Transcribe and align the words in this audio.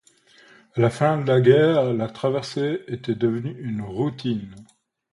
À 0.73 0.81
la 0.81 0.89
fin 0.89 1.21
de 1.21 1.27
la 1.27 1.39
guerre, 1.41 1.93
la 1.93 2.07
traversée 2.07 2.83
était 2.87 3.13
devenue 3.13 3.55
une 3.61 3.83
routine. 3.83 4.55